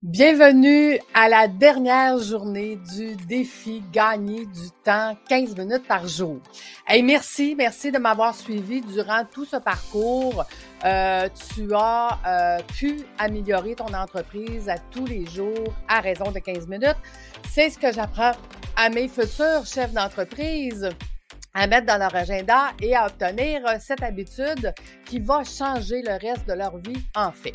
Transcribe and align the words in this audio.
Bienvenue 0.00 0.96
à 1.12 1.28
la 1.28 1.48
dernière 1.48 2.20
journée 2.20 2.78
du 2.94 3.16
défi 3.16 3.82
gagner 3.92 4.46
du 4.46 4.70
temps 4.84 5.16
15 5.28 5.56
minutes 5.56 5.88
par 5.88 6.06
jour. 6.06 6.38
Hey, 6.86 7.02
merci, 7.02 7.56
merci 7.58 7.90
de 7.90 7.98
m'avoir 7.98 8.32
suivi 8.32 8.80
durant 8.80 9.24
tout 9.24 9.44
ce 9.44 9.56
parcours. 9.56 10.44
Euh, 10.84 11.28
tu 11.52 11.74
as 11.74 12.16
euh, 12.24 12.58
pu 12.78 13.00
améliorer 13.18 13.74
ton 13.74 13.92
entreprise 13.92 14.68
à 14.68 14.78
tous 14.78 15.04
les 15.04 15.26
jours 15.26 15.74
à 15.88 15.98
raison 15.98 16.30
de 16.30 16.38
15 16.38 16.68
minutes. 16.68 16.94
C'est 17.50 17.68
ce 17.68 17.76
que 17.76 17.92
j'apprends 17.92 18.36
à 18.76 18.90
mes 18.90 19.08
futurs 19.08 19.66
chefs 19.66 19.92
d'entreprise 19.92 20.90
à 21.54 21.66
mettre 21.66 21.86
dans 21.86 21.98
leur 21.98 22.14
agenda 22.14 22.68
et 22.80 22.94
à 22.94 23.06
obtenir 23.06 23.62
cette 23.80 24.04
habitude 24.04 24.72
qui 25.04 25.18
va 25.18 25.42
changer 25.42 26.02
le 26.02 26.12
reste 26.12 26.46
de 26.46 26.52
leur 26.52 26.76
vie 26.78 27.04
en 27.16 27.32
fait. 27.32 27.54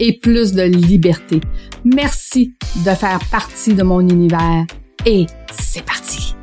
et 0.00 0.18
plus 0.18 0.52
de 0.52 0.62
liberté. 0.62 1.40
Merci 1.84 2.54
de 2.84 2.90
faire 2.90 3.20
partie 3.30 3.74
de 3.74 3.82
mon 3.84 4.00
univers 4.00 4.64
et 5.06 5.26
c'est 5.52 5.84
parti. 5.84 6.34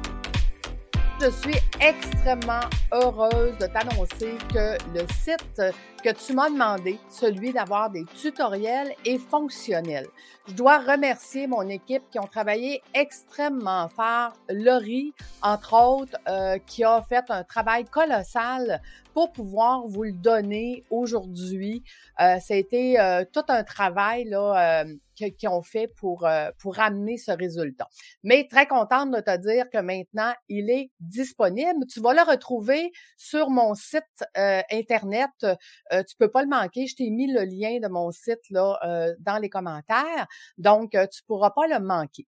Je 1.19 1.31
suis 1.31 1.59
extrêmement 1.81 2.69
heureuse 2.93 3.57
de 3.59 3.65
t'annoncer 3.65 4.37
que 4.53 4.77
le 4.93 5.01
site 5.23 5.75
que 6.01 6.09
tu 6.09 6.33
m'as 6.33 6.49
demandé, 6.49 6.99
celui 7.09 7.53
d'avoir 7.53 7.89
des 7.89 8.05
tutoriels, 8.05 8.93
est 9.05 9.17
fonctionnel. 9.17 10.07
Je 10.47 10.53
dois 10.53 10.77
remercier 10.79 11.45
mon 11.45 11.67
équipe 11.67 12.03
qui 12.09 12.19
ont 12.19 12.27
travaillé 12.27 12.81
extrêmement 12.93 13.89
fort. 13.89 14.33
Laurie, 14.49 15.13
entre 15.41 15.73
autres, 15.73 16.17
euh, 16.29 16.57
qui 16.65 16.83
a 16.83 17.01
fait 17.01 17.25
un 17.29 17.43
travail 17.43 17.83
colossal 17.85 18.81
pour 19.17 19.31
pouvoir 19.31 19.87
vous 19.87 20.03
le 20.03 20.11
donner 20.11 20.83
aujourd'hui. 20.91 21.83
Euh, 22.21 22.37
euh, 22.51 23.25
tout 23.33 23.41
un 23.47 23.63
travail 23.63 24.25
là, 24.25 24.83
euh, 24.83 24.93
qu'ils 25.15 25.49
ont 25.49 25.63
fait 25.63 25.87
pour, 25.87 26.27
euh, 26.27 26.51
pour 26.61 26.79
amener 26.79 27.17
ce 27.17 27.31
résultat. 27.31 27.87
Mais 28.23 28.47
très 28.47 28.67
contente 28.67 29.09
de 29.09 29.19
te 29.19 29.35
dire 29.37 29.71
que 29.71 29.79
maintenant, 29.79 30.31
il 30.49 30.69
est 30.69 30.91
disponible. 30.99 31.87
Tu 31.91 31.99
vas 31.99 32.13
le 32.13 32.21
retrouver 32.21 32.91
sur 33.17 33.49
mon 33.49 33.73
site 33.73 34.03
Internet. 34.35 35.47
Euh, 35.93 36.03
tu 36.03 36.15
peux 36.17 36.29
pas 36.29 36.41
le 36.41 36.49
manquer. 36.49 36.87
Je 36.87 36.95
t'ai 36.95 37.09
mis 37.09 37.31
le 37.31 37.43
lien 37.43 37.79
de 37.79 37.87
mon 37.87 38.11
site 38.11 38.49
là, 38.49 38.79
dans 39.19 39.37
les 39.37 39.49
commentaires. 39.49 40.27
Donc, 40.57 40.91
tu 40.91 41.23
pourras 41.25 41.51
pas 41.51 41.67
le 41.67 41.79
manquer. 41.79 42.25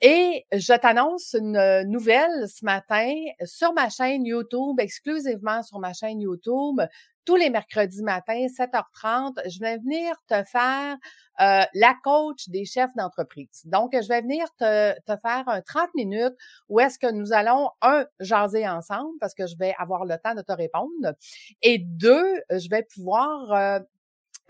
Et 0.00 0.44
je 0.52 0.78
t'annonce 0.78 1.34
une 1.38 1.82
nouvelle 1.86 2.48
ce 2.48 2.64
matin 2.64 3.12
sur 3.44 3.72
ma 3.72 3.88
chaîne 3.88 4.24
YouTube, 4.24 4.78
exclusivement 4.78 5.62
sur 5.62 5.78
ma 5.78 5.92
chaîne 5.92 6.20
YouTube 6.20 6.80
tous 7.26 7.36
les 7.36 7.50
mercredis 7.50 8.02
matins, 8.02 8.46
7h30, 8.46 9.50
je 9.50 9.58
vais 9.58 9.76
venir 9.78 10.14
te 10.28 10.42
faire 10.44 10.96
euh, 11.40 11.64
la 11.74 11.94
coach 12.02 12.48
des 12.48 12.64
chefs 12.64 12.94
d'entreprise. 12.96 13.62
Donc, 13.66 13.90
je 13.92 14.08
vais 14.08 14.22
venir 14.22 14.46
te, 14.56 14.94
faire 15.20 15.44
un 15.48 15.60
30 15.60 15.92
minutes 15.94 16.34
où 16.68 16.80
est-ce 16.80 16.98
que 16.98 17.10
nous 17.12 17.32
allons, 17.32 17.68
un, 17.82 18.06
jaser 18.20 18.66
ensemble 18.66 19.18
parce 19.20 19.34
que 19.34 19.46
je 19.46 19.56
vais 19.58 19.74
avoir 19.78 20.06
le 20.06 20.16
temps 20.22 20.34
de 20.34 20.40
te 20.40 20.52
répondre. 20.52 21.14
Et 21.62 21.78
deux, 21.78 22.40
je 22.50 22.70
vais 22.70 22.84
pouvoir 22.84 23.52
euh, 23.52 23.80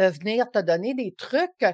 euh, 0.03 0.11
venir 0.11 0.51
te 0.51 0.59
donner 0.59 0.93
des 0.93 1.13
trucs, 1.13 1.65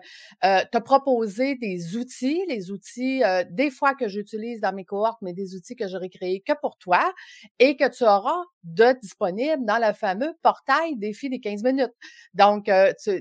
te 0.40 0.78
proposer 0.78 1.56
des 1.56 1.96
outils, 1.96 2.42
les 2.48 2.70
outils 2.70 3.22
des 3.50 3.70
fois 3.70 3.94
que 3.94 4.06
j'utilise 4.06 4.60
dans 4.60 4.72
mes 4.72 4.84
cohortes, 4.84 5.20
mais 5.20 5.32
des 5.32 5.56
outils 5.56 5.74
que 5.74 5.88
j'aurais 5.88 6.10
créés 6.10 6.40
que 6.40 6.52
pour 6.60 6.78
toi 6.78 7.12
et 7.58 7.76
que 7.76 7.88
tu 7.88 8.04
auras 8.04 8.44
de 8.64 8.92
disponible 9.00 9.64
dans 9.64 9.78
le 9.78 9.92
fameux 9.92 10.34
portail 10.42 10.96
défi 10.96 11.28
des 11.28 11.40
15 11.40 11.62
minutes. 11.64 11.92
Donc, 12.34 12.70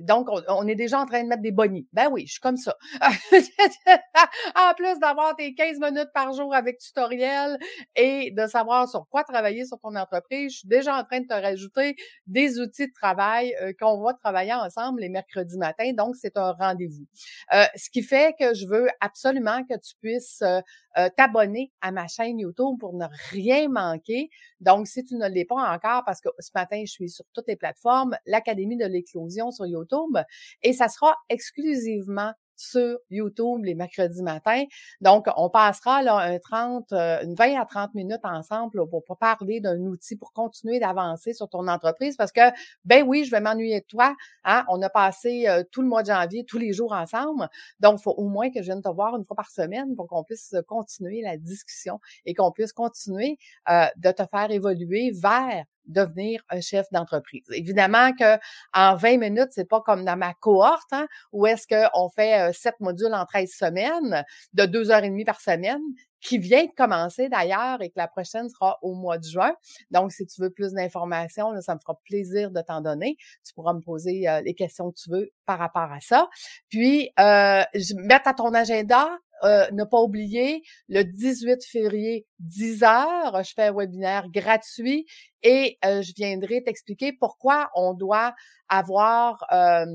donc 0.01 0.27
on, 0.47 0.67
est 0.67 0.75
déjà 0.75 0.99
en 0.99 1.05
train 1.05 1.23
de 1.23 1.27
mettre 1.27 1.41
des 1.41 1.51
bonnies. 1.51 1.87
Ben 1.93 2.09
oui, 2.11 2.25
je 2.27 2.33
suis 2.33 2.41
comme 2.41 2.57
ça. 2.57 2.75
en 3.01 4.73
plus 4.75 4.99
d'avoir 4.99 5.35
tes 5.35 5.53
15 5.53 5.79
minutes 5.79 6.09
par 6.13 6.33
jour 6.33 6.53
avec 6.53 6.79
tutoriel 6.79 7.57
et 7.95 8.31
de 8.31 8.47
savoir 8.47 8.87
sur 8.87 9.07
quoi 9.09 9.23
travailler 9.23 9.65
sur 9.65 9.79
ton 9.79 9.95
entreprise, 9.95 10.53
je 10.53 10.57
suis 10.59 10.67
déjà 10.67 10.95
en 10.95 11.03
train 11.03 11.21
de 11.21 11.27
te 11.27 11.33
rajouter 11.33 11.95
des 12.27 12.59
outils 12.59 12.87
de 12.87 12.93
travail 12.93 13.55
qu'on 13.79 14.01
va 14.01 14.13
travailler 14.13 14.53
ensemble 14.53 15.01
les 15.01 15.09
mercredis 15.09 15.57
matins. 15.57 15.91
Donc, 15.93 16.15
c'est 16.15 16.37
un 16.37 16.51
rendez-vous. 16.53 17.05
Euh, 17.53 17.65
ce 17.75 17.89
qui 17.89 18.01
fait 18.01 18.35
que 18.39 18.53
je 18.53 18.67
veux 18.67 18.87
absolument 18.99 19.63
que 19.63 19.75
tu 19.75 19.95
puisses 20.01 20.41
euh, 20.41 20.61
euh, 20.97 21.09
t'abonner 21.15 21.71
à 21.81 21.91
ma 21.91 22.07
chaîne 22.07 22.39
YouTube 22.39 22.77
pour 22.79 22.93
ne 22.93 23.05
rien 23.29 23.69
manquer. 23.69 24.29
Donc, 24.59 24.87
si 24.87 25.03
tu 25.03 25.15
ne 25.15 25.27
l'es 25.33 25.45
pas 25.45 25.73
encore, 25.73 26.03
parce 26.05 26.21
que 26.21 26.29
ce 26.39 26.51
matin, 26.55 26.81
je 26.85 26.91
suis 26.91 27.09
sur 27.09 27.25
toutes 27.33 27.47
les 27.47 27.55
plateformes, 27.55 28.15
l'Académie 28.25 28.77
de 28.77 28.85
l'éclosion 28.85 29.51
sur 29.51 29.65
YouTube, 29.65 30.17
et 30.63 30.73
ça 30.73 30.87
sera 30.87 31.15
exclusivement 31.29 32.33
sur 32.61 32.99
YouTube 33.09 33.63
les 33.63 33.75
mercredis 33.75 34.21
matins. 34.21 34.63
Donc, 35.01 35.27
on 35.35 35.49
passera 35.49 36.03
là 36.03 36.17
un 36.17 36.39
30, 36.39 36.91
euh, 36.93 37.23
une 37.23 37.33
20 37.35 37.59
à 37.59 37.65
30 37.65 37.93
minutes 37.95 38.21
ensemble 38.23 38.87
pour, 38.89 39.03
pour 39.03 39.17
parler 39.17 39.59
d'un 39.59 39.79
outil 39.79 40.15
pour 40.15 40.33
continuer 40.33 40.79
d'avancer 40.79 41.33
sur 41.33 41.49
ton 41.49 41.67
entreprise 41.67 42.15
parce 42.15 42.31
que, 42.31 42.41
ben 42.85 43.03
oui, 43.05 43.25
je 43.25 43.31
vais 43.31 43.41
m'ennuyer 43.41 43.81
de 43.81 43.85
toi. 43.85 44.15
Hein? 44.43 44.63
On 44.69 44.81
a 44.81 44.89
passé 44.89 45.45
euh, 45.47 45.63
tout 45.71 45.81
le 45.81 45.87
mois 45.87 46.03
de 46.03 46.07
janvier, 46.07 46.45
tous 46.45 46.57
les 46.57 46.73
jours 46.73 46.93
ensemble. 46.93 47.49
Donc, 47.79 47.99
faut 47.99 48.11
au 48.11 48.27
moins 48.27 48.49
que 48.49 48.59
je 48.61 48.65
vienne 48.65 48.81
te 48.81 48.89
voir 48.89 49.15
une 49.15 49.25
fois 49.25 49.35
par 49.35 49.49
semaine 49.49 49.95
pour 49.95 50.07
qu'on 50.07 50.23
puisse 50.23 50.55
continuer 50.67 51.21
la 51.21 51.37
discussion 51.37 51.99
et 52.25 52.33
qu'on 52.33 52.51
puisse 52.51 52.73
continuer 52.73 53.37
euh, 53.69 53.85
de 53.97 54.11
te 54.11 54.23
faire 54.25 54.51
évoluer 54.51 55.11
vers 55.11 55.65
devenir 55.85 56.41
un 56.49 56.61
chef 56.61 56.87
d'entreprise. 56.91 57.45
Évidemment 57.51 58.11
que 58.13 58.37
en 58.73 58.95
20 58.95 59.17
minutes, 59.17 59.49
c'est 59.51 59.67
pas 59.67 59.81
comme 59.81 60.05
dans 60.05 60.17
ma 60.17 60.33
cohorte, 60.33 60.91
hein, 60.91 61.07
où 61.31 61.45
est-ce 61.45 61.67
qu'on 61.67 62.09
fait 62.09 62.49
euh, 62.49 62.53
sept 62.53 62.79
modules 62.79 63.13
en 63.13 63.25
13 63.25 63.51
semaines, 63.51 64.23
de 64.53 64.65
deux 64.65 64.91
heures 64.91 65.03
et 65.03 65.09
demie 65.09 65.25
par 65.25 65.41
semaine, 65.41 65.81
qui 66.21 66.37
vient 66.37 66.65
de 66.65 66.71
commencer 66.77 67.29
d'ailleurs 67.29 67.81
et 67.81 67.89
que 67.89 67.97
la 67.97 68.07
prochaine 68.07 68.47
sera 68.47 68.77
au 68.81 68.93
mois 68.93 69.17
de 69.17 69.23
juin. 69.23 69.53
Donc, 69.89 70.11
si 70.11 70.25
tu 70.27 70.39
veux 70.41 70.51
plus 70.51 70.73
d'informations, 70.73 71.59
ça 71.61 71.73
me 71.75 71.79
fera 71.79 71.99
plaisir 72.05 72.51
de 72.51 72.61
t'en 72.61 72.81
donner. 72.81 73.17
Tu 73.45 73.53
pourras 73.53 73.73
me 73.73 73.81
poser 73.81 74.29
euh, 74.29 74.41
les 74.41 74.53
questions 74.53 74.91
que 74.91 74.99
tu 74.99 75.09
veux 75.09 75.31
par 75.45 75.57
rapport 75.57 75.91
à 75.91 75.99
ça. 75.99 76.29
Puis, 76.69 77.09
euh, 77.19 77.63
mettre 77.95 78.27
à 78.27 78.33
ton 78.33 78.53
agenda 78.53 79.09
euh, 79.43 79.69
ne 79.71 79.83
pas 79.83 80.01
oublier, 80.01 80.63
le 80.89 81.03
18 81.03 81.63
février, 81.65 82.25
10 82.39 82.83
heures, 82.83 83.43
je 83.43 83.53
fais 83.55 83.63
un 83.63 83.73
webinaire 83.73 84.29
gratuit 84.29 85.05
et 85.43 85.77
euh, 85.85 86.01
je 86.01 86.13
viendrai 86.15 86.63
t'expliquer 86.63 87.13
pourquoi 87.13 87.69
on 87.75 87.93
doit 87.93 88.33
avoir 88.69 89.45
euh, 89.51 89.85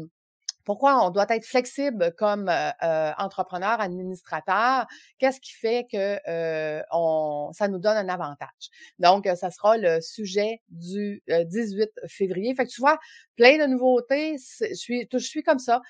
pourquoi 0.66 1.06
on 1.06 1.10
doit 1.10 1.27
être 1.31 1.47
flexible 1.47 2.12
comme 2.19 2.49
euh, 2.49 2.71
euh, 2.82 3.12
entrepreneur, 3.19 3.81
administrateur? 3.81 4.87
Qu'est-ce 5.19 5.41
qui 5.41 5.53
fait 5.53 5.87
que 5.91 6.19
euh, 6.28 6.82
on, 6.91 7.50
ça 7.53 7.69
nous 7.69 7.78
donne 7.78 7.97
un 7.97 8.09
avantage? 8.09 8.71
Donc, 8.99 9.28
ça 9.37 9.50
sera 9.50 9.78
le 9.78 10.00
sujet 10.00 10.60
du 10.69 11.22
18 11.28 11.88
février. 12.09 12.53
Fait 12.56 12.66
que 12.66 12.71
tu 12.71 12.81
vois, 12.81 12.99
plein 13.37 13.59
de 13.59 13.66
nouveautés. 13.71 14.37
Je 14.60 14.75
suis, 14.75 15.09
je 15.10 15.19
suis 15.19 15.44
comme 15.44 15.60
ça. 15.60 15.81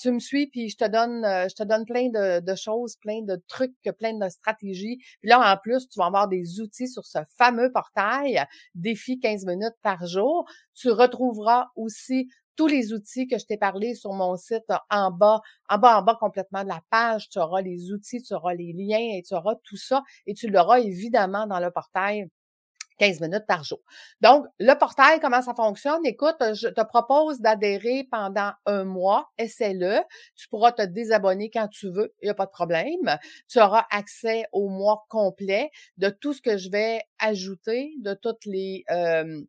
tu 0.00 0.10
me 0.10 0.18
suis, 0.18 0.48
puis 0.48 0.68
je 0.68 0.76
te 0.76 0.88
donne, 0.88 1.22
je 1.48 1.54
te 1.54 1.62
donne 1.62 1.84
plein 1.86 2.08
de, 2.08 2.40
de, 2.40 2.54
choses, 2.56 2.96
plein 2.96 3.22
de 3.22 3.40
trucs, 3.46 3.76
plein 3.98 4.14
de 4.14 4.28
stratégies. 4.28 4.98
Puis 5.20 5.30
là, 5.30 5.52
en 5.52 5.56
plus, 5.56 5.88
tu 5.88 5.98
vas 6.00 6.06
avoir 6.06 6.26
des 6.26 6.60
outils 6.60 6.88
sur 6.88 7.06
ce 7.06 7.20
fameux 7.36 7.70
portail, 7.70 8.44
défi 8.74 9.20
15 9.20 9.46
minutes 9.46 9.76
par 9.82 10.04
jour. 10.06 10.44
Tu 10.74 10.90
retrouveras 10.90 11.68
aussi 11.76 12.28
tous 12.58 12.66
les 12.66 12.92
outils 12.92 13.28
que 13.28 13.38
je 13.38 13.46
t'ai 13.46 13.56
parlé 13.56 13.94
sur 13.94 14.12
mon 14.12 14.36
site 14.36 14.64
en 14.90 15.12
bas, 15.12 15.40
en 15.68 15.78
bas, 15.78 16.00
en 16.00 16.02
bas 16.02 16.16
complètement 16.20 16.64
de 16.64 16.68
la 16.68 16.82
page. 16.90 17.28
Tu 17.28 17.38
auras 17.38 17.62
les 17.62 17.92
outils, 17.92 18.20
tu 18.20 18.34
auras 18.34 18.52
les 18.52 18.72
liens 18.72 19.16
et 19.16 19.22
tu 19.22 19.34
auras 19.34 19.54
tout 19.62 19.76
ça 19.76 20.02
et 20.26 20.34
tu 20.34 20.48
l'auras 20.48 20.80
évidemment 20.80 21.46
dans 21.46 21.60
le 21.60 21.70
portail 21.70 22.28
15 22.98 23.20
minutes 23.20 23.46
par 23.46 23.62
jour. 23.62 23.78
Donc, 24.20 24.44
le 24.58 24.74
portail, 24.74 25.20
comment 25.20 25.40
ça 25.40 25.54
fonctionne? 25.54 26.04
Écoute, 26.04 26.34
je 26.40 26.66
te 26.66 26.80
propose 26.84 27.40
d'adhérer 27.40 28.08
pendant 28.10 28.50
un 28.66 28.82
mois. 28.82 29.30
Essaie-le. 29.38 30.00
Tu 30.34 30.48
pourras 30.48 30.72
te 30.72 30.82
désabonner 30.82 31.50
quand 31.50 31.68
tu 31.68 31.92
veux. 31.92 32.12
Il 32.22 32.26
n'y 32.26 32.30
a 32.30 32.34
pas 32.34 32.46
de 32.46 32.50
problème. 32.50 33.18
Tu 33.48 33.60
auras 33.60 33.86
accès 33.92 34.46
au 34.50 34.68
mois 34.68 35.06
complet 35.08 35.70
de 35.96 36.08
tout 36.08 36.32
ce 36.32 36.42
que 36.42 36.56
je 36.56 36.70
vais 36.70 37.02
ajouter, 37.20 37.92
de 38.00 38.14
toutes 38.14 38.44
les, 38.46 38.82
euh, 38.90 39.44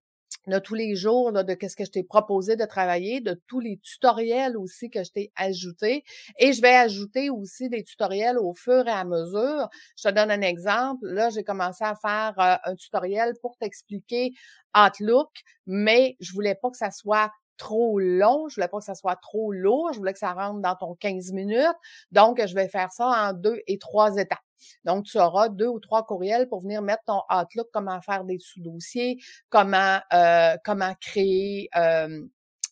de 0.50 0.60
tous 0.60 0.76
les 0.76 0.96
jours, 0.96 1.32
de 1.32 1.54
qu'est-ce 1.54 1.76
que 1.76 1.86
je 1.86 1.92
t'ai 1.92 2.04
proposé 2.04 2.56
de 2.56 2.66
travailler, 2.66 3.22
de 3.22 3.40
tous 3.48 3.60
les 3.60 3.78
tutoriels 3.78 4.58
aussi 4.58 4.90
que 4.90 5.04
je 5.04 5.12
t'ai 5.12 5.32
ajoutés. 5.36 6.04
Et 6.38 6.54
je 6.54 6.62
vais 6.62 6.76
ajouter 6.76 7.30
aussi 7.30 7.70
des 7.70 7.84
tutoriels 7.84 8.38
au 8.38 8.54
fur 8.54 8.88
et 8.88 8.92
à 8.92 9.06
mesure. 9.06 9.70
Je 9.98 10.10
te 10.10 10.14
donne 10.14 10.32
un 10.32 10.42
exemple. 10.42 11.08
Là, 11.08 11.30
j'ai 11.30 11.44
commencé 11.44 11.84
à 11.84 11.96
faire 11.96 12.34
euh, 12.40 12.72
un 12.72 12.76
tutoriel 12.76 13.34
pour 13.42 13.58
t'expliquer 13.58 14.34
Outlook, 14.76 15.30
mais 15.66 16.16
je 16.20 16.34
voulais 16.34 16.56
pas 16.56 16.70
que 16.70 16.78
ça 16.78 16.92
soit 16.92 17.32
trop 17.60 18.00
long, 18.00 18.48
je 18.50 18.56
voulais 18.56 18.68
pas 18.68 18.80
que 18.80 18.86
ça 18.86 18.96
soit 18.96 19.18
trop 19.18 19.52
lourd, 19.52 19.92
je 19.94 20.00
voulais 20.00 20.14
que 20.14 20.20
ça 20.20 20.34
rentre 20.34 20.62
dans 20.62 20.76
ton 20.76 20.96
15 20.96 21.34
minutes. 21.34 21.68
Donc, 22.12 22.44
je 22.44 22.56
vais 22.56 22.68
faire 22.68 22.92
ça 22.92 23.08
en 23.08 23.34
deux 23.34 23.62
et 23.68 23.78
trois 23.78 24.16
étapes. 24.18 24.40
Donc, 24.86 25.06
tu 25.06 25.20
auras 25.20 25.50
deux 25.50 25.68
ou 25.68 25.80
trois 25.80 26.06
courriels 26.06 26.48
pour 26.48 26.62
venir 26.62 26.82
mettre 26.82 27.04
ton 27.06 27.22
Outlook, 27.30 27.68
comment 27.72 28.02
faire 28.02 28.24
des 28.24 28.40
sous-dossiers, 28.40 29.20
comment, 29.50 30.00
euh, 30.14 30.56
comment 30.66 30.94
créer 31.00 31.70
euh, 31.76 32.22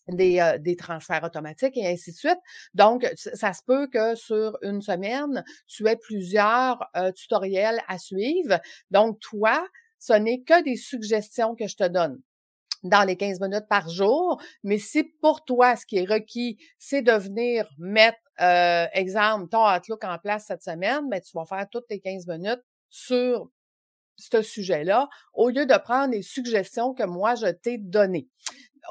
des, 0.08 0.40
euh, 0.40 0.58
des, 0.58 0.76
transferts 0.76 1.24
automatiques 1.24 1.76
et 1.76 1.86
ainsi 1.86 2.12
de 2.12 2.16
suite. 2.16 2.38
Donc, 2.74 3.06
ça 3.16 3.52
se 3.52 3.62
peut 3.62 3.86
que 3.86 4.14
sur 4.14 4.58
une 4.62 4.80
semaine, 4.82 5.44
tu 5.66 5.86
aies 5.86 5.96
plusieurs 5.96 6.78
tutoriels 7.14 7.80
à 7.88 7.98
suivre. 7.98 8.58
Donc, 8.90 9.20
toi, 9.20 9.66
ce 9.98 10.12
n'est 10.12 10.40
que 10.40 10.62
des 10.62 10.76
suggestions 10.76 11.54
que 11.54 11.66
je 11.66 11.76
te 11.76 11.86
donne 11.86 12.20
dans 12.82 13.04
les 13.04 13.16
15 13.16 13.40
minutes 13.40 13.66
par 13.68 13.88
jour. 13.88 14.40
Mais 14.62 14.78
si 14.78 15.04
pour 15.04 15.44
toi, 15.44 15.76
ce 15.76 15.86
qui 15.86 15.98
est 15.98 16.04
requis, 16.04 16.58
c'est 16.78 17.02
de 17.02 17.12
venir 17.12 17.68
mettre, 17.78 18.18
euh, 18.40 18.86
exemple, 18.92 19.48
ton 19.48 19.66
Outlook 19.66 20.04
en 20.04 20.18
place 20.18 20.46
cette 20.46 20.62
semaine, 20.62 21.04
mais 21.10 21.18
ben, 21.18 21.22
tu 21.22 21.36
vas 21.36 21.44
faire 21.44 21.66
toutes 21.70 21.88
tes 21.88 22.00
15 22.00 22.26
minutes 22.26 22.62
sur 22.90 23.50
ce 24.16 24.42
sujet-là, 24.42 25.08
au 25.32 25.48
lieu 25.48 25.64
de 25.64 25.76
prendre 25.76 26.12
les 26.12 26.22
suggestions 26.22 26.92
que 26.92 27.04
moi, 27.04 27.36
je 27.36 27.46
t'ai 27.46 27.78
données. 27.78 28.28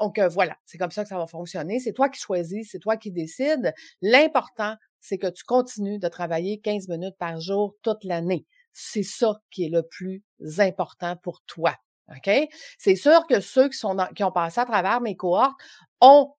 Donc, 0.00 0.18
euh, 0.18 0.28
voilà, 0.28 0.56
c'est 0.64 0.78
comme 0.78 0.90
ça 0.90 1.02
que 1.02 1.08
ça 1.08 1.18
va 1.18 1.26
fonctionner. 1.26 1.80
C'est 1.80 1.92
toi 1.92 2.08
qui 2.08 2.20
choisis, 2.20 2.68
c'est 2.70 2.78
toi 2.78 2.96
qui 2.96 3.10
décides. 3.10 3.74
L'important, 4.00 4.76
c'est 5.00 5.18
que 5.18 5.26
tu 5.26 5.44
continues 5.44 5.98
de 5.98 6.08
travailler 6.08 6.60
15 6.60 6.88
minutes 6.88 7.16
par 7.18 7.40
jour 7.40 7.76
toute 7.82 8.04
l'année. 8.04 8.46
C'est 8.72 9.02
ça 9.02 9.40
qui 9.50 9.64
est 9.64 9.68
le 9.68 9.82
plus 9.82 10.22
important 10.58 11.16
pour 11.16 11.42
toi. 11.46 11.74
OK? 12.16 12.30
C'est 12.78 12.96
sûr 12.96 13.26
que 13.26 13.40
ceux 13.40 13.68
qui, 13.68 14.24
ont 14.24 14.32
passé 14.32 14.60
à 14.60 14.64
travers 14.64 15.00
mes 15.00 15.16
cohortes 15.16 15.56
ont 16.00 16.34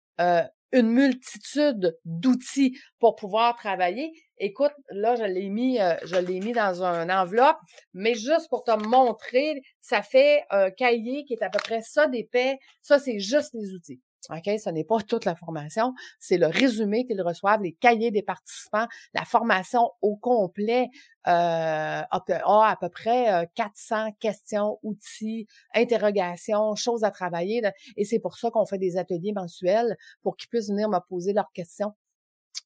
une 0.72 0.90
multitude 0.90 1.98
d'outils 2.06 2.78
pour 3.00 3.16
pouvoir 3.16 3.56
travailler. 3.56 4.12
Écoute, 4.38 4.72
là, 4.90 5.16
je 5.16 5.24
l'ai 5.24 5.50
mis, 5.50 5.80
je 6.04 6.16
l'ai 6.16 6.40
mis 6.40 6.54
dans 6.54 6.84
une 6.84 7.12
enveloppe, 7.12 7.58
mais 7.94 8.14
juste 8.14 8.50
pour 8.50 8.64
te 8.64 8.72
montrer, 8.72 9.62
ça 9.82 10.02
fait 10.02 10.44
un 10.50 10.70
cahier 10.72 11.26
qui 11.26 11.34
est 11.34 11.44
à 11.44 11.50
peu 11.50 11.60
près 11.60 11.82
ça 11.82 12.08
d'épais. 12.08 12.58
Ça, 12.82 13.00
c'est 13.00 13.20
juste 13.20 13.54
les 13.54 13.74
outils. 13.74 14.02
OK? 14.30 14.60
Ce 14.60 14.70
n'est 14.70 14.84
pas 14.84 15.00
toute 15.00 15.26
la 15.26 15.36
formation, 15.36 15.94
c'est 16.20 16.38
le 16.38 16.48
résumé 16.48 17.06
qu'ils 17.06 17.22
reçoivent, 17.22 17.62
les 17.62 17.74
cahiers 17.74 18.12
des 18.12 18.22
participants. 18.22 18.88
La 19.14 19.26
formation 19.26 19.92
au 20.02 20.16
complet 20.16 20.90
euh, 21.28 22.02
a, 22.02 22.08
à 22.12 22.76
peu 22.80 22.90
près 22.90 23.50
400 23.56 23.96
euh, 23.96 24.10
questions, 24.20 24.80
outils, 24.84 25.48
interrogations, 25.74 26.76
choses 26.76 27.04
à 27.04 27.12
travailler. 27.12 27.62
Et 27.98 28.06
c'est 28.06 28.20
pour 28.20 28.38
ça 28.38 28.52
qu'on 28.52 28.66
fait 28.66 28.78
des 28.78 28.98
ateliers 28.98 29.34
mensuels 29.34 29.98
pour 30.22 30.38
qu'ils 30.38 30.50
puissent 30.50 30.70
venir 30.70 30.90
me 30.90 31.00
poser 31.00 31.34
leurs 31.34 31.52
questions 31.54 31.94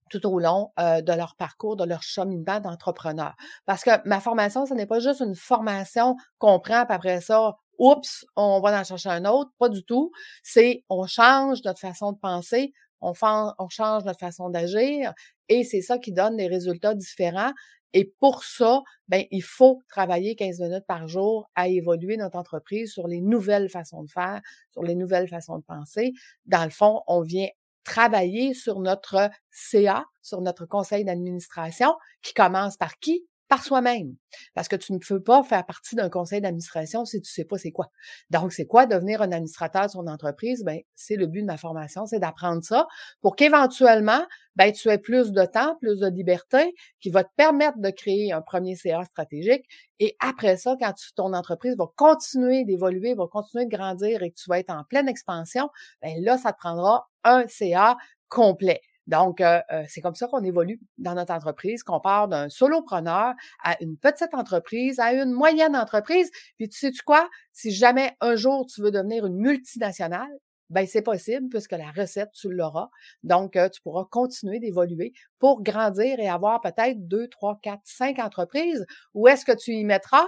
tout 0.10 0.26
au 0.28 0.40
long 0.40 0.72
euh, 0.80 1.02
de 1.02 1.14
leur 1.14 1.36
parcours, 1.36 1.76
de 1.76 1.86
leur 1.86 2.04
cheminement 2.04 2.60
d'entrepreneur. 2.60 3.36
Parce 3.66 3.84
que 3.84 3.92
ma 4.08 4.20
formation, 4.20 4.66
ce 4.66 4.74
n'est 4.74 4.86
pas 4.86 5.00
juste 5.00 5.22
une 5.22 5.36
formation 5.36 6.16
qu'on 6.38 6.60
prend, 6.60 6.86
après 6.88 7.22
ça, 7.22 7.56
oups, 7.80 8.26
on 8.36 8.60
va 8.62 8.80
en 8.80 8.84
chercher 8.84 9.10
un 9.10 9.26
autre. 9.26 9.52
Pas 9.60 9.70
du 9.70 9.84
tout. 9.84 10.12
C'est 10.42 10.84
on 10.90 11.06
change 11.08 11.64
notre 11.64 11.80
façon 11.80 12.12
de 12.12 12.18
penser, 12.18 12.74
on, 13.02 13.14
change 13.14 14.06
notre 14.06 14.20
façon 14.20 14.50
d'agir 14.50 15.14
et 15.50 15.64
c'est 15.64 15.82
ça 15.82 15.98
qui 15.98 16.12
donne 16.12 16.38
des 16.38 16.48
résultats 16.48 16.96
différents. 16.96 17.52
Et 17.96 18.12
pour 18.20 18.44
ça, 18.44 18.82
ben, 19.08 19.24
il 19.30 19.44
faut 19.44 19.82
travailler 19.88 20.36
15 20.36 20.60
minutes 20.62 20.88
par 20.88 21.08
jour 21.08 21.50
à 21.54 21.68
évoluer 21.68 22.18
notre 22.18 22.38
entreprise 22.38 22.92
sur 22.92 23.08
les 23.08 23.22
nouvelles 23.22 23.70
façons 23.70 24.04
de 24.04 24.10
faire, 24.10 24.42
sur 24.72 24.82
les 24.82 24.96
nouvelles 24.96 25.28
façons 25.28 25.60
de 25.60 25.64
penser. 25.64 26.14
Dans 26.46 26.64
le 26.64 26.72
fond, 26.72 27.02
on 27.06 27.22
vient 27.22 27.48
travailler 27.84 28.54
sur 28.54 28.80
notre 28.80 29.30
CA, 29.52 30.06
sur 30.22 30.42
notre 30.42 30.66
conseil 30.66 31.06
d'administration, 31.06 31.94
qui 32.24 32.34
commence 32.34 32.78
par 32.78 32.98
qui? 32.98 33.28
Par 33.54 33.64
soi-même. 33.64 34.16
Parce 34.56 34.68
que 34.68 34.76
tu 34.76 34.94
ne 34.94 34.98
peux 34.98 35.22
pas 35.22 35.44
faire 35.44 35.64
partie 35.64 35.96
d'un 35.96 36.10
conseil 36.10 36.42
d'administration 36.42 37.06
si 37.06 37.22
tu 37.22 37.32
sais 37.32 37.46
pas 37.46 37.60
c'est 37.60 37.72
quoi. 37.72 37.92
Donc, 38.32 38.52
c'est 38.52 38.66
quoi 38.66 38.88
devenir 38.88 39.22
un 39.22 39.32
administrateur 39.32 39.86
de 39.86 39.92
son 39.92 40.08
entreprise? 40.08 40.64
Ben, 40.64 40.80
c'est 40.96 41.16
le 41.16 41.28
but 41.28 41.42
de 41.42 41.46
ma 41.46 41.58
formation, 41.58 42.08
c'est 42.08 42.18
d'apprendre 42.18 42.64
ça 42.64 42.88
pour 43.22 43.36
qu'éventuellement, 43.36 44.26
ben, 44.56 44.72
tu 44.72 44.90
aies 44.90 44.98
plus 44.98 45.32
de 45.34 45.46
temps, 45.46 45.76
plus 45.82 46.00
de 46.00 46.08
liberté 46.08 46.74
qui 47.00 47.12
va 47.12 47.24
te 47.24 47.30
permettre 47.36 47.78
de 47.78 47.92
créer 47.92 48.32
un 48.32 48.42
premier 48.42 48.76
CA 48.76 49.04
stratégique. 49.04 49.66
Et 50.00 50.16
après 50.20 50.58
ça, 50.58 50.76
quand 50.80 50.94
ton 51.16 51.34
entreprise 51.34 51.76
va 51.78 51.86
continuer 51.96 52.66
d'évoluer, 52.66 53.14
va 53.14 53.28
continuer 53.28 53.66
de 53.66 53.70
grandir 53.70 54.24
et 54.24 54.32
que 54.32 54.36
tu 54.36 54.50
vas 54.50 54.58
être 54.58 54.72
en 54.72 54.84
pleine 54.84 55.08
expansion, 55.08 55.70
ben 56.02 56.16
là, 56.24 56.40
ça 56.40 56.54
te 56.54 56.58
prendra 56.58 57.08
un 57.24 57.46
CA 57.48 57.98
complet. 58.30 58.82
Donc, 59.08 59.42
euh, 59.42 59.60
euh, 59.72 59.84
c'est 59.88 60.02
comme 60.02 60.16
ça 60.16 60.28
qu'on 60.28 60.44
évolue 60.44 60.80
dans 60.98 61.16
notre 61.16 61.34
entreprise, 61.34 61.84
qu'on 61.84 62.00
part 62.00 62.28
d'un 62.28 62.50
solopreneur 62.50 63.34
à 63.64 63.82
une 63.82 63.98
petite 63.98 64.34
entreprise, 64.34 65.00
à 65.00 65.14
une 65.14 65.32
moyenne 65.32 65.76
entreprise. 65.76 66.32
Puis 66.58 66.70
tu 66.70 66.80
sais-tu 66.80 67.02
quoi? 67.04 67.30
Si 67.52 67.72
jamais 67.72 68.16
un 68.22 68.36
jour 68.36 68.66
tu 68.66 68.82
veux 68.82 68.92
devenir 68.92 69.26
une 69.26 69.38
multinationale, 69.38 70.32
ben 70.70 70.88
c'est 70.88 71.02
possible 71.02 71.50
puisque 71.50 71.74
la 71.74 71.92
recette, 71.92 72.32
tu 72.34 72.50
l'auras. 72.52 72.90
Donc, 73.24 73.56
euh, 73.56 73.70
tu 73.70 73.82
pourras 73.82 74.06
continuer 74.10 74.60
d'évoluer 74.60 75.14
pour 75.40 75.62
grandir 75.64 76.20
et 76.20 76.30
avoir 76.30 76.62
peut-être 76.62 77.08
deux, 77.08 77.28
trois, 77.28 77.60
quatre, 77.62 77.82
cinq 77.84 78.20
entreprises. 78.20 78.86
Où 79.14 79.28
est-ce 79.28 79.46
que 79.46 79.52
tu 79.52 79.72
y 79.72 79.84
mettras 79.84 80.26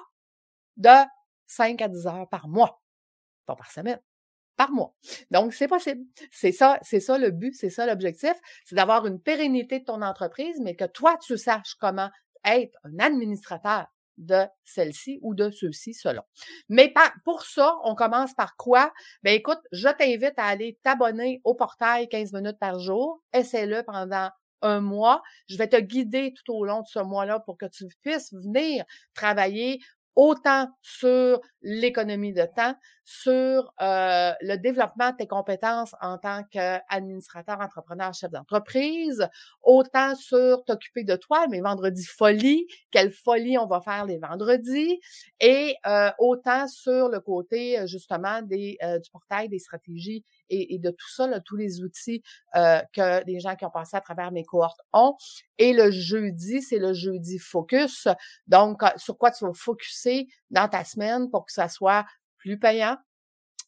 de 0.78 0.90
5 1.48 1.82
à 1.82 1.88
10 1.88 2.08
heures 2.08 2.30
par 2.30 2.48
mois, 2.48 2.82
pas 3.46 3.56
par 3.56 3.72
semaine 3.72 4.00
par 4.58 4.72
mois. 4.72 4.96
Donc, 5.32 5.54
c'est 5.54 5.68
possible. 5.68 6.06
C'est 6.32 6.52
ça, 6.52 6.80
c'est 6.82 7.00
ça 7.00 7.18
le 7.18 7.32
but, 7.32 7.54
c'est 7.54 7.70
ça 7.70 7.86
l'objectif, 7.86 8.34
c'est 8.64 8.76
d'avoir 8.76 9.06
une 9.08 9.20
pérennité 9.20 9.80
de 9.80 9.86
ton 9.86 10.02
entreprise, 10.02 10.60
mais 10.62 10.76
que 10.76 10.86
toi, 10.86 11.18
tu 11.22 11.38
saches 11.38 11.76
comment 11.80 12.10
être 12.44 12.78
un 12.84 13.00
administrateur 13.00 13.88
de 14.18 14.46
celle-ci 14.64 15.20
ou 15.22 15.36
de 15.36 15.50
ceux-ci 15.50 15.94
selon. 15.94 16.22
Mais 16.70 16.94
pour 17.26 17.44
ça, 17.44 17.76
on 17.84 17.96
commence 17.96 18.34
par 18.34 18.56
quoi? 18.56 18.94
Ben 19.24 19.34
écoute, 19.34 19.60
je 19.74 19.90
t'invite 19.90 20.36
à 20.38 20.46
aller 20.46 20.80
t'abonner 20.84 21.42
au 21.44 21.54
portail 21.54 22.08
15 22.08 22.32
minutes 22.32 22.60
par 22.60 22.80
jour. 22.80 23.22
Essaie-le 23.34 23.84
pendant 23.84 24.30
un 24.62 24.80
mois. 24.80 25.22
Je 25.50 25.58
vais 25.58 25.68
te 25.68 25.76
guider 25.76 26.34
tout 26.34 26.54
au 26.54 26.64
long 26.64 26.82
de 26.82 26.88
ce 26.88 27.00
mois-là 27.00 27.42
pour 27.42 27.58
que 27.58 27.66
tu 27.66 27.88
puisses 28.02 28.34
venir 28.34 28.86
travailler 29.14 29.82
autant 30.16 30.70
sur 30.82 31.42
l'économie 31.62 32.34
de 32.34 32.46
temps, 32.56 32.76
sur 33.04 33.74
euh, 33.82 34.32
le 34.42 34.56
développement 34.56 35.12
de 35.12 35.18
tes 35.18 35.28
compétences 35.28 35.94
en 36.02 36.18
tant 36.18 36.44
qu'administrateur, 36.52 37.60
entrepreneur, 37.60 38.14
chef 38.14 38.32
d'entreprise, 38.32 39.28
autant 39.62 40.16
sur 40.16 40.64
t'occuper 40.66 41.04
de 41.04 41.16
toi, 41.16 41.48
mes 41.48 41.62
vendredis 41.62 42.06
folie, 42.06 42.66
quelle 42.92 43.12
folie 43.12 43.58
on 43.58 43.68
va 43.68 43.82
faire 43.82 44.06
les 44.06 44.18
vendredis, 44.18 45.00
et 45.40 45.76
euh, 45.86 46.10
autant 46.20 46.68
sur 46.68 47.10
le 47.10 47.20
côté 47.20 47.86
justement 47.88 48.40
euh, 48.42 49.00
du 49.00 49.12
portail 49.12 49.50
des 49.50 49.60
stratégies 49.60 50.24
et, 50.50 50.80
de 50.80 50.90
tout 50.90 51.10
ça, 51.10 51.28
tous 51.42 51.56
les 51.56 51.82
outils 51.82 52.22
euh, 52.56 52.82
que 52.94 53.24
les 53.26 53.40
gens 53.40 53.56
qui 53.56 53.66
ont 53.66 53.72
passé 53.72 53.98
à 53.98 54.02
travers 54.02 54.32
mes 54.32 54.44
cohortes 54.44 54.82
ont. 54.94 55.16
Et 55.58 55.74
le 55.74 55.92
jeudi, 55.92 56.62
c'est 56.62 56.80
le 56.80 56.94
jeudi 56.94 57.40
focus. 57.40 58.08
Donc, 58.48 58.82
sur 58.98 59.18
quoi 59.18 59.32
tu 59.32 59.46
vas 59.46 59.54
focuser 59.54 60.28
dans 60.50 60.68
ta 60.68 60.84
semaine 60.84 61.30
pour 61.30 61.46
que 61.46 61.52
ça 61.52 61.68
soit 61.68 62.06
plus 62.38 62.60
payant, 62.60 62.98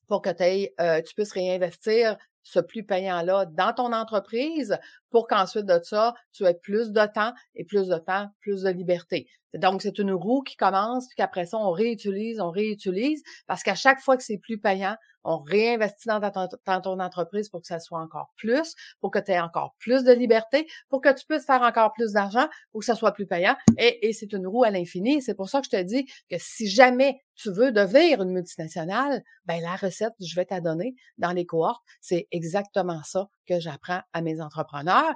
pour 0.07 0.22
que 0.22 0.29
euh, 0.29 1.01
tu 1.01 1.13
puisses 1.15 1.31
réinvestir 1.31 2.17
ce 2.48 2.60
plus 2.60 2.84
payant-là 2.84 3.46
dans 3.46 3.74
ton 3.74 3.91
entreprise 3.91 4.77
pour 5.10 5.27
qu'ensuite 5.27 5.65
de 5.65 5.79
ça, 5.84 6.13
tu 6.31 6.46
aies 6.46 6.53
plus 6.53 6.91
de 6.91 7.05
temps 7.13 7.34
et 7.55 7.65
plus 7.65 7.88
de 7.88 7.98
temps, 7.98 8.29
plus 8.39 8.62
de 8.62 8.69
liberté. 8.69 9.27
Donc, 9.53 9.81
c'est 9.81 9.98
une 9.98 10.12
roue 10.12 10.41
qui 10.41 10.55
commence, 10.55 11.07
puis 11.07 11.15
qu'après 11.17 11.46
ça, 11.46 11.57
on 11.57 11.72
réutilise, 11.72 12.39
on 12.39 12.51
réutilise, 12.51 13.24
parce 13.48 13.63
qu'à 13.63 13.75
chaque 13.75 14.00
fois 14.00 14.15
que 14.15 14.24
c'est 14.24 14.38
plus 14.38 14.57
payant, 14.57 14.96
on 15.27 15.38
réinvestit 15.38 16.07
dans, 16.07 16.81
ton 16.81 17.00
entreprise 17.00 17.50
pour 17.50 17.62
que 17.62 17.67
ça 17.67 17.79
soit 17.79 18.00
encore 18.00 18.31
plus, 18.38 18.75
pour 19.01 19.12
que 19.12 19.19
tu 19.19 19.31
aies 19.31 19.39
encore 19.39 19.75
plus 19.77 20.05
de 20.05 20.13
liberté, 20.13 20.67
pour 20.89 21.01
que 21.01 21.13
tu 21.13 21.25
puisses 21.25 21.46
faire 21.46 21.62
encore 21.62 21.91
plus 21.91 22.13
d'argent, 22.13 22.48
pour 22.72 22.79
que 22.79 22.86
ça 22.86 22.96
soit 22.96 23.12
plus 23.12 23.27
payant. 23.27 23.55
Et, 23.77 24.13
c'est 24.13 24.31
une 24.31 24.48
roue 24.48 24.63
à 24.63 24.72
l'infini. 24.72 25.22
C'est 25.22 25.36
pour 25.36 25.50
ça 25.50 25.60
que 25.60 25.67
je 25.69 25.77
te 25.77 25.84
dis 25.84 26.05
que 26.31 26.38
si 26.39 26.67
jamais 26.67 27.22
tu 27.36 27.51
veux 27.51 27.74
devenir 27.74 28.22
une 28.22 28.31
multinationale, 28.31 29.22
ben 29.46 29.62
la 29.62 29.75
recette, 29.75 30.13
je 30.22 30.34
vais 30.34 30.46
t'adonner 30.46 30.96
dans 31.17 31.34
les 31.34 31.46
cohortes. 31.46 31.84
C'est 32.00 32.27
exactement 32.31 33.03
ça 33.03 33.27
que 33.46 33.60
j'apprends 33.60 34.01
à 34.13 34.22
mes 34.22 34.41
entrepreneurs. 34.41 35.13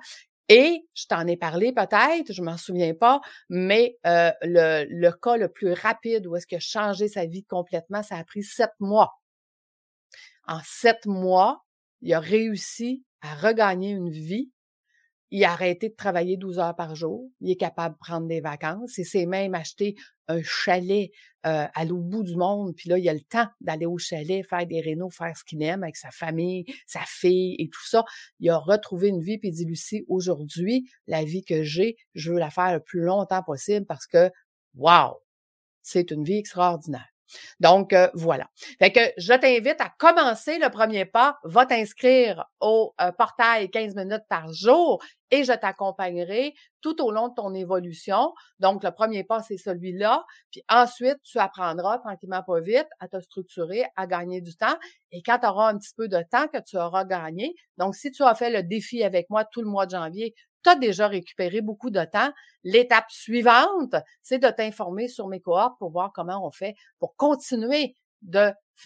Et 0.50 0.86
je 0.94 1.06
t'en 1.08 1.26
ai 1.28 1.38
parlé 1.38 1.72
peut-être, 1.72 2.34
je 2.34 2.42
m'en 2.42 2.58
souviens 2.58 2.94
pas, 2.94 3.22
mais 3.48 3.98
euh, 4.06 4.32
le, 4.42 4.86
le 4.90 5.12
cas 5.14 5.38
le 5.38 5.48
plus 5.48 5.72
rapide 5.72 6.28
où 6.28 6.36
est-ce 6.36 6.46
que 6.46 6.60
changé 6.60 7.08
sa 7.08 7.26
vie 7.26 7.46
complètement, 7.46 8.04
ça 8.04 8.18
a 8.18 8.24
pris 8.26 8.44
sept 8.44 8.72
mois. 8.82 9.21
En 10.48 10.60
sept 10.64 11.06
mois, 11.06 11.66
il 12.02 12.14
a 12.14 12.20
réussi 12.20 13.04
à 13.22 13.36
regagner 13.36 13.92
une 13.92 14.10
vie 14.10 14.52
il 15.32 15.46
a 15.46 15.54
arrêté 15.54 15.88
de 15.88 15.96
travailler 15.96 16.36
12 16.36 16.60
heures 16.60 16.76
par 16.76 16.94
jour. 16.94 17.30
Il 17.40 17.50
est 17.50 17.56
capable 17.56 17.96
de 17.96 18.00
prendre 18.00 18.28
des 18.28 18.42
vacances. 18.42 18.98
Il 18.98 19.06
s'est 19.06 19.26
même 19.26 19.56
acheté 19.56 19.96
un 20.28 20.42
chalet 20.44 21.10
euh, 21.46 21.68
à 21.74 21.86
l'autre 21.86 22.04
bout 22.04 22.24
du 22.24 22.36
monde. 22.36 22.76
Puis 22.76 22.90
là, 22.90 22.98
il 22.98 23.08
a 23.08 23.14
le 23.14 23.22
temps 23.22 23.48
d'aller 23.62 23.86
au 23.86 23.98
chalet, 23.98 24.46
faire 24.46 24.68
des 24.68 24.82
rénaux, 24.82 25.10
faire 25.10 25.36
ce 25.36 25.46
qu'il 25.46 25.64
aime 25.64 25.84
avec 25.84 25.96
sa 25.96 26.12
famille, 26.12 26.66
sa 26.86 27.00
fille 27.08 27.56
et 27.60 27.70
tout 27.70 27.88
ça. 27.88 28.04
Il 28.42 28.50
a 28.50 28.58
retrouvé 28.58 29.08
une 29.08 29.22
vie. 29.22 29.38
Puis 29.38 29.50
il 29.50 29.54
dit, 29.54 29.66
Lucie, 29.66 30.04
aujourd'hui, 30.10 30.90
la 31.08 31.24
vie 31.24 31.46
que 31.46 31.64
j'ai, 31.64 31.96
je 32.14 32.34
veux 32.34 32.40
la 32.40 32.50
faire 32.50 32.74
le 32.74 32.82
plus 32.82 33.02
longtemps 33.02 33.42
possible 33.42 33.86
parce 33.86 34.08
que, 34.08 34.30
wow, 34.76 35.18
c'est 35.82 36.12
une 36.12 36.26
vie 36.26 36.38
extraordinaire. 36.38 37.11
Donc, 37.60 37.94
euh, 37.94 38.10
voilà. 38.14 38.48
Fait 38.80 38.92
que 38.92 39.00
je 39.18 39.34
t'invite 39.34 39.80
à 39.80 39.92
commencer 39.98 40.60
le 40.60 40.70
premier 40.70 41.06
pas. 41.06 41.38
Va 41.44 41.66
t'inscrire 41.66 42.46
au 42.60 42.94
euh, 43.02 43.12
portail 43.12 43.70
15 43.70 43.96
minutes 43.96 44.24
par 44.30 44.52
jour 44.52 45.02
et 45.32 45.44
je 45.44 45.54
t'accompagnerai 45.54 46.54
tout 46.82 47.02
au 47.02 47.12
long 47.12 47.30
de 47.30 47.34
ton 47.36 47.54
évolution. 47.54 48.34
Donc, 48.60 48.84
le 48.84 48.92
premier 48.92 49.24
pas, 49.24 49.42
c'est 49.42 49.58
celui-là. 49.58 50.26
Puis 50.52 50.62
ensuite, 50.70 51.18
tu 51.24 51.40
apprendras 51.40 52.00
tranquillement 52.00 52.44
pas 52.44 52.60
vite 52.60 52.88
à 53.00 53.08
te 53.08 53.20
structurer, 53.22 53.86
à 53.96 54.08
gagner 54.08 54.42
du 54.42 54.56
temps. 54.56 54.78
Et 55.12 55.22
quand 55.24 55.40
tu 55.40 55.48
auras 55.48 55.70
un 55.70 55.78
petit 55.78 55.94
peu 55.96 56.08
de 56.08 56.22
temps 56.30 56.48
que 56.48 56.60
tu 56.62 56.78
auras 56.78 57.06
gagné, 57.06 57.56
donc 57.78 57.96
si 57.96 58.12
tu 58.12 58.24
as 58.24 58.36
fait 58.36 58.50
le 58.50 58.64
défi 58.64 59.04
avec 59.04 59.30
moi 59.30 59.46
tout 59.46 59.62
le 59.62 59.70
mois 59.70 59.86
de 59.86 59.92
janvier, 59.92 60.36
tu 60.64 60.70
as 60.70 60.76
déjà 60.76 61.08
récupéré 61.08 61.62
beaucoup 61.62 61.90
de 61.90 62.04
temps. 62.04 62.32
L'étape 62.64 63.10
suivante, 63.10 63.96
c'est 64.22 64.40
de 64.40 64.50
t'informer 64.50 65.08
sur 65.08 65.28
mes 65.28 65.40
cohortes 65.40 65.78
pour 65.80 65.92
voir 65.92 66.12
comment 66.14 66.46
on 66.46 66.52
fait 66.52 66.76
pour 67.00 67.16
continuer 67.16 67.96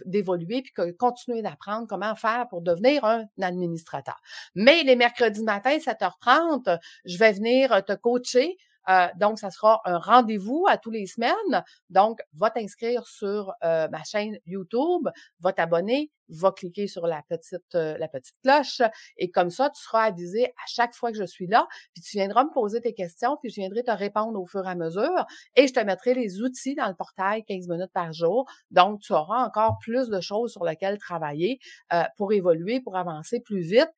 d'évoluer 0.05 0.61
puis 0.61 0.93
continuer 0.97 1.41
d'apprendre 1.41 1.87
comment 1.87 2.15
faire 2.15 2.47
pour 2.49 2.61
devenir 2.61 3.03
un 3.03 3.25
administrateur. 3.41 4.15
Mais 4.55 4.83
les 4.83 4.95
mercredis 4.95 5.43
matin, 5.43 5.77
7h30, 5.77 6.79
je 7.05 7.17
vais 7.17 7.33
venir 7.33 7.83
te 7.85 7.93
coacher 7.93 8.57
euh, 8.89 9.07
donc, 9.19 9.39
ça 9.39 9.49
sera 9.49 9.81
un 9.85 9.97
rendez-vous 9.97 10.65
à 10.69 10.77
tous 10.77 10.91
les 10.91 11.05
semaines. 11.05 11.63
Donc, 11.89 12.19
va 12.33 12.49
t'inscrire 12.49 13.05
sur 13.07 13.53
euh, 13.63 13.87
ma 13.89 14.03
chaîne 14.03 14.37
YouTube, 14.45 15.07
va 15.39 15.53
t'abonner, 15.53 16.11
va 16.29 16.51
cliquer 16.51 16.87
sur 16.87 17.07
la 17.07 17.21
petite 17.29 17.75
euh, 17.75 17.97
la 17.97 18.07
petite 18.07 18.35
cloche 18.43 18.81
et 19.17 19.29
comme 19.29 19.49
ça, 19.49 19.69
tu 19.69 19.81
seras 19.81 20.03
avisé 20.03 20.45
à 20.45 20.65
chaque 20.67 20.93
fois 20.93 21.11
que 21.11 21.17
je 21.17 21.25
suis 21.25 21.47
là. 21.47 21.67
Puis 21.93 22.01
tu 22.01 22.17
viendras 22.17 22.43
me 22.43 22.53
poser 22.53 22.81
tes 22.81 22.93
questions, 22.93 23.37
puis 23.41 23.51
je 23.51 23.61
viendrai 23.61 23.83
te 23.83 23.91
répondre 23.91 24.39
au 24.39 24.45
fur 24.45 24.65
et 24.65 24.69
à 24.69 24.75
mesure 24.75 25.25
et 25.55 25.67
je 25.67 25.73
te 25.73 25.79
mettrai 25.79 26.13
les 26.13 26.41
outils 26.41 26.75
dans 26.75 26.87
le 26.87 26.95
portail 26.95 27.43
15 27.45 27.67
minutes 27.67 27.91
par 27.93 28.13
jour. 28.13 28.45
Donc, 28.71 29.01
tu 29.01 29.13
auras 29.13 29.45
encore 29.45 29.77
plus 29.79 30.09
de 30.09 30.19
choses 30.21 30.51
sur 30.51 30.63
lesquelles 30.65 30.97
travailler 30.97 31.59
pour 32.17 32.33
évoluer, 32.33 32.81
pour 32.81 32.95
avancer 32.97 33.39
plus 33.41 33.61
vite. 33.61 33.91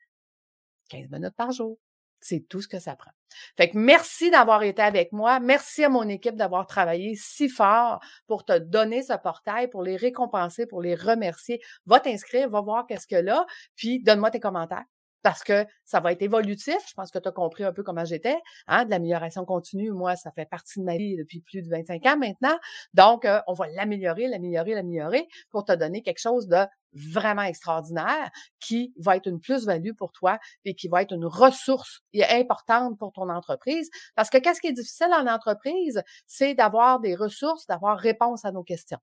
15 0.89 1.09
minutes 1.11 1.35
par 1.35 1.51
jour. 1.51 1.77
C'est 2.19 2.47
tout 2.47 2.61
ce 2.61 2.67
que 2.67 2.79
ça 2.79 2.95
prend. 2.95 3.11
Fait 3.55 3.69
que 3.69 3.77
merci 3.77 4.31
d'avoir 4.31 4.63
été 4.63 4.81
avec 4.81 5.11
moi. 5.11 5.39
Merci 5.39 5.83
à 5.83 5.89
mon 5.89 6.07
équipe 6.07 6.35
d'avoir 6.35 6.65
travaillé 6.65 7.15
si 7.15 7.49
fort 7.49 7.99
pour 8.25 8.45
te 8.45 8.57
donner 8.57 9.03
ce 9.03 9.13
portail, 9.17 9.69
pour 9.69 9.83
les 9.83 9.95
récompenser, 9.95 10.65
pour 10.65 10.81
les 10.81 10.95
remercier. 10.95 11.59
Va 11.85 11.99
t'inscrire, 11.99 12.49
va 12.49 12.61
voir 12.61 12.85
qu'est-ce 12.87 13.07
que 13.07 13.15
là, 13.15 13.45
puis 13.75 14.01
donne-moi 14.01 14.31
tes 14.31 14.39
commentaires 14.39 14.85
parce 15.27 15.43
que 15.43 15.65
ça 15.83 15.99
va 15.99 16.13
être 16.13 16.21
évolutif. 16.21 16.77
Je 16.87 16.93
pense 16.93 17.11
que 17.11 17.19
tu 17.19 17.27
as 17.27 17.33
compris 17.33 17.65
un 17.65 17.73
peu 17.73 17.83
comment 17.83 18.05
j'étais. 18.05 18.37
Hein, 18.67 18.85
de 18.85 18.91
l'amélioration 18.91 19.43
continue, 19.43 19.91
moi, 19.91 20.15
ça 20.15 20.31
fait 20.31 20.45
partie 20.45 20.79
de 20.79 20.85
ma 20.85 20.95
vie 20.95 21.17
depuis 21.17 21.41
plus 21.41 21.61
de 21.61 21.69
25 21.69 22.05
ans 22.05 22.15
maintenant. 22.15 22.57
Donc, 22.93 23.25
euh, 23.25 23.41
on 23.45 23.51
va 23.51 23.67
l'améliorer, 23.67 24.27
l'améliorer, 24.27 24.73
l'améliorer 24.73 25.27
pour 25.49 25.65
te 25.65 25.73
donner 25.73 26.01
quelque 26.01 26.21
chose 26.21 26.47
de 26.47 26.63
vraiment 26.93 27.41
extraordinaire 27.41 28.31
qui 28.61 28.93
va 28.97 29.17
être 29.17 29.27
une 29.27 29.41
plus-value 29.41 29.91
pour 29.97 30.13
toi 30.13 30.39
et 30.63 30.75
qui 30.75 30.87
va 30.87 31.01
être 31.01 31.11
une 31.11 31.25
ressource 31.25 31.99
importante 32.31 32.97
pour 32.97 33.11
ton 33.11 33.27
entreprise. 33.27 33.89
Parce 34.15 34.29
que 34.29 34.37
qu'est-ce 34.37 34.61
qui 34.61 34.67
est 34.67 34.71
difficile 34.71 35.11
en 35.11 35.27
entreprise, 35.27 36.03
c'est 36.25 36.53
d'avoir 36.53 37.01
des 37.01 37.15
ressources, 37.15 37.67
d'avoir 37.67 37.97
réponse 37.97 38.45
à 38.45 38.53
nos 38.53 38.63
questions. 38.63 38.99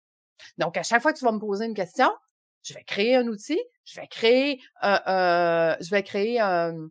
Donc, 0.56 0.78
à 0.78 0.82
chaque 0.82 1.02
fois 1.02 1.12
que 1.12 1.18
tu 1.18 1.26
vas 1.26 1.32
me 1.32 1.38
poser 1.38 1.66
une 1.66 1.74
question, 1.74 2.10
je 2.64 2.74
vais 2.74 2.82
créer 2.84 3.14
un 3.14 3.26
outil, 3.28 3.60
je 3.84 4.00
vais 4.00 4.08
créer, 4.08 4.60
un, 4.80 5.76
je 5.80 5.90
vais 5.90 6.02
créer 6.02 6.40
un, 6.40 6.88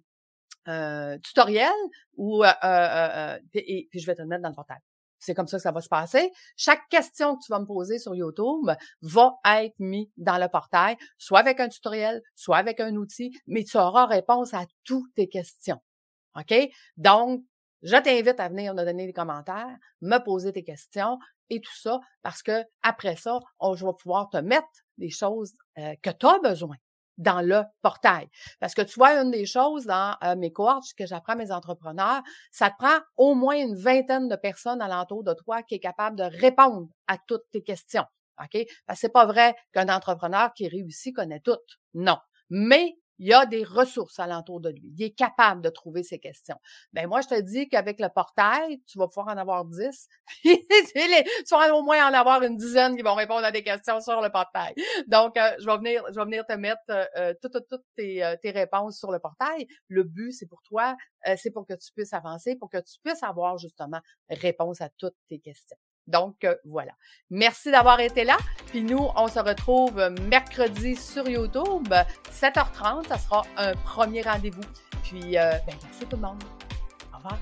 tutoriel 1.24 1.74
ou 2.16 2.44
et, 2.46 3.88
puis 3.92 4.00
je 4.00 4.06
vais 4.06 4.16
te 4.16 4.22
le 4.22 4.28
mettre 4.28 4.44
dans 4.44 4.50
le 4.50 4.56
portail. 4.56 4.80
C'est 5.20 5.34
comme 5.34 5.48
ça 5.48 5.58
que 5.58 5.64
ça 5.64 5.72
va 5.72 5.82
se 5.82 5.90
passer. 5.90 6.32
Chaque 6.58 6.88
question 6.90 7.36
que 7.36 7.44
tu 7.46 7.52
vas 7.52 7.60
me 7.60 7.66
poser 7.66 7.98
sur 7.98 8.14
YouTube 8.14 8.70
va 9.02 9.36
être 9.46 9.76
mise 9.80 10.08
dans 10.18 10.38
le 10.38 10.50
portail, 10.50 10.98
soit 11.18 11.40
avec 11.40 11.60
un 11.60 11.70
tutoriel, 11.70 12.22
soit 12.36 12.58
avec 12.58 12.80
un 12.82 12.96
outil, 12.96 13.32
mais 13.48 13.64
tu 13.64 13.78
auras 13.78 14.06
réponse 14.06 14.54
à 14.54 14.66
toutes 14.84 15.14
tes 15.16 15.30
questions. 15.30 15.80
OK? 16.36 16.54
Donc, 16.98 17.42
je 17.84 17.96
t'invite 17.98 18.40
à 18.40 18.50
venir 18.50 18.74
me 18.74 18.84
donner 18.84 19.06
des 19.06 19.14
commentaires, 19.14 19.78
me 20.02 20.18
poser 20.18 20.52
tes 20.52 20.64
questions 20.64 21.20
et 21.50 21.62
tout 21.62 21.76
ça, 21.76 22.00
parce 22.22 22.42
que 22.42 22.64
après 22.82 23.16
ça, 23.16 23.40
je 23.62 23.86
vais 23.86 23.92
pouvoir 24.02 24.30
te 24.30 24.38
mettre 24.38 24.68
des 24.98 25.10
choses 25.10 25.54
euh, 25.78 25.94
que 26.02 26.10
tu 26.10 26.26
as 26.26 26.40
besoin 26.40 26.78
dans 27.18 27.42
le 27.42 27.62
portail. 27.82 28.28
Parce 28.60 28.74
que 28.74 28.82
tu 28.82 28.96
vois, 28.96 29.22
une 29.22 29.32
des 29.32 29.46
choses 29.46 29.86
dans 29.86 30.16
euh, 30.24 30.36
mes 30.36 30.52
cohortes 30.52 30.94
que 30.98 31.06
j'apprends 31.06 31.34
à 31.34 31.36
mes 31.36 31.52
entrepreneurs, 31.52 32.22
ça 32.52 32.70
te 32.70 32.76
prend 32.78 33.00
au 33.18 33.36
moins 33.36 33.56
une 33.56 33.76
vingtaine 33.76 34.28
de 34.28 34.36
personnes 34.36 34.82
alentour 34.82 35.24
de 35.24 35.34
toi 35.34 35.62
qui 35.62 35.76
est 35.76 35.80
capable 35.80 36.18
de 36.18 36.24
répondre 36.24 36.88
à 37.08 37.18
toutes 37.28 37.50
tes 37.52 37.62
questions. 37.62 38.06
OK? 38.42 38.66
Parce 38.88 39.00
que 39.00 39.02
c'est 39.02 39.14
pas 39.14 39.26
vrai 39.26 39.56
qu'un 39.74 39.90
entrepreneur 39.90 40.52
qui 40.54 40.68
réussit 40.68 41.16
connaît 41.16 41.42
tout. 41.42 41.58
Non. 41.94 42.18
Mais 42.50 42.96
il 43.20 43.34
a 43.34 43.46
des 43.46 43.64
ressources 43.64 44.20
alentour 44.20 44.60
de 44.60 44.70
lui. 44.70 44.94
Il 44.98 45.04
est 45.04 45.12
capable 45.12 45.62
de 45.62 45.70
trouver 45.70 46.04
ses 46.04 46.20
questions. 46.20 46.58
Ben 46.94 47.08
moi, 47.08 47.22
je 47.22 47.28
te 47.28 47.40
dis 47.40 47.70
qu'avec 47.70 48.00
le 48.00 48.10
portail, 48.10 48.82
tu 48.86 48.98
vas 48.98 49.08
pouvoir 49.08 49.28
en 49.28 49.38
avoir 49.38 49.66
dix. 49.66 50.08
tu 50.44 50.50
vas 51.52 51.76
au 51.76 51.84
moins 51.84 52.10
en 52.10 52.14
avoir 52.14 52.44
une 52.44 52.58
dizaine 52.58 52.96
qui 52.96 53.04
vont 53.04 53.16
répondre 53.16 53.46
à 53.46 53.52
des 53.52 53.64
questions 53.64 54.00
sur 54.02 54.22
le 54.22 54.30
portail. 54.30 54.74
Donc, 55.08 55.38
euh, 55.38 55.52
je 55.60 55.66
vais 55.66 55.78
venir, 56.26 56.46
te 56.46 56.54
mettre 56.54 56.82
euh, 56.90 57.06
euh, 57.18 57.34
toutes, 57.42 57.58
tes, 57.96 58.36
tes, 58.42 58.52
réponses 58.52 58.98
sur 58.98 59.12
le 59.12 59.20
portail. 59.20 59.68
Le 59.88 60.04
but, 60.04 60.32
c'est 60.32 60.48
pour 60.48 60.62
toi, 60.64 60.96
c'est 61.38 61.52
pour 61.52 61.66
que 61.66 61.74
tu 61.74 61.92
puisses 61.96 62.14
avancer, 62.14 62.56
pour 62.56 62.70
que 62.70 62.78
tu 62.78 62.98
puisses 63.04 63.24
avoir 63.24 63.58
justement 63.58 64.00
réponse 64.30 64.82
à 64.82 64.90
toutes 64.98 65.16
tes 65.30 65.40
questions. 65.40 65.78
Donc, 66.08 66.44
euh, 66.44 66.56
voilà. 66.66 66.92
Merci 67.30 67.72
d'avoir 67.72 68.00
été 68.00 68.24
là. 68.24 68.38
Puis 68.68 68.84
nous, 68.84 69.08
on 69.16 69.28
se 69.28 69.40
retrouve 69.40 70.10
mercredi 70.30 70.96
sur 70.96 71.28
YouTube, 71.28 71.94
7h30. 72.32 73.08
Ça 73.08 73.18
sera 73.18 73.44
un 73.58 73.74
premier 73.76 74.22
rendez-vous. 74.22 74.62
Puis, 75.04 75.38
euh, 75.38 75.52
ben, 75.66 75.76
merci 75.84 76.06
tout 76.10 76.16
le 76.16 76.24
monde. 76.24 76.44
Au 77.14 77.18
revoir. 77.18 77.38